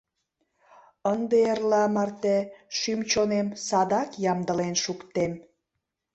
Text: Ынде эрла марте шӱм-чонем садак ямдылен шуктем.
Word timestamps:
Ынде 1.11 1.37
эрла 1.51 1.83
марте 1.95 2.37
шӱм-чонем 2.77 3.47
садак 3.67 4.09
ямдылен 4.31 4.75
шуктем. 4.83 5.31